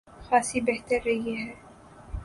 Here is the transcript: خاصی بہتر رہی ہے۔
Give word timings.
خاصی 0.27 0.61
بہتر 0.61 0.99
رہی 1.05 1.35
ہے۔ 1.37 1.53